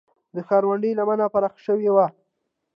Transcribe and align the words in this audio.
د 0.35 0.37
ښارونډۍ 0.47 0.91
لمن 0.99 1.19
پراخه 1.33 1.59
شوې 1.65 1.89
وه 1.95 2.07